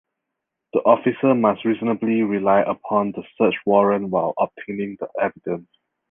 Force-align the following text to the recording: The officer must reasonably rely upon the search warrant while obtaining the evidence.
The 0.73 0.79
officer 0.79 1.35
must 1.35 1.63
reasonably 1.63 2.23
rely 2.23 2.61
upon 2.61 3.11
the 3.11 3.21
search 3.37 3.53
warrant 3.67 4.09
while 4.09 4.33
obtaining 4.39 4.97
the 4.99 5.07
evidence. 5.21 5.69